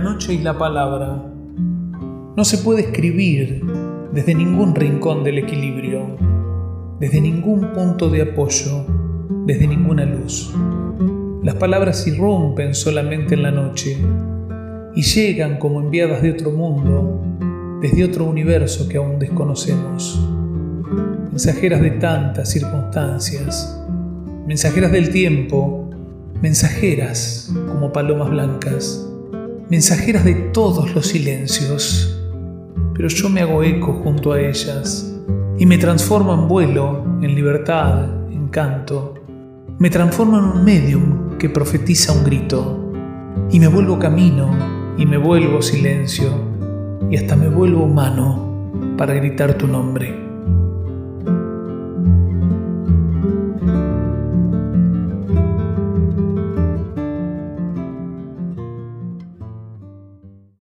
[0.00, 1.22] noche y la palabra.
[2.36, 3.62] No se puede escribir
[4.12, 6.16] desde ningún rincón del equilibrio,
[7.00, 8.86] desde ningún punto de apoyo,
[9.46, 10.54] desde ninguna luz.
[11.42, 13.96] Las palabras irrumpen solamente en la noche
[14.94, 17.20] y llegan como enviadas de otro mundo,
[17.80, 20.20] desde otro universo que aún desconocemos.
[21.30, 23.80] Mensajeras de tantas circunstancias,
[24.46, 25.90] mensajeras del tiempo,
[26.40, 29.06] mensajeras como palomas blancas,
[29.68, 32.22] mensajeras de todos los silencios.
[32.94, 35.12] Pero yo me hago eco junto a ellas
[35.58, 39.14] y me transformo en vuelo, en libertad, en canto.
[39.78, 42.92] Me transformo en un medium que profetiza un grito
[43.50, 44.50] y me vuelvo camino
[44.96, 46.30] y me vuelvo silencio
[47.10, 50.35] y hasta me vuelvo humano para gritar tu nombre.